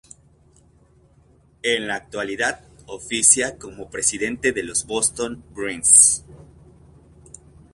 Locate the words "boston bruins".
4.87-6.25